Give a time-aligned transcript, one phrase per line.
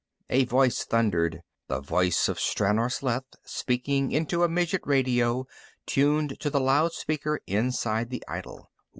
[0.31, 5.45] _"a voice thundered the voice of Stranor Sleth, speaking into a midget radio
[5.85, 8.71] tuned to the loud speaker inside the idol.